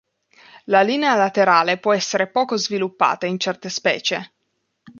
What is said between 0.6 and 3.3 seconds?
La linea laterale può essere poco sviluppata